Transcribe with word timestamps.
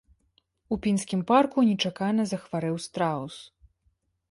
У 0.75 0.77
пінскім 0.85 1.21
парку 1.33 1.65
нечакана 1.69 2.27
захварэў 2.33 2.83
страус. 2.89 3.35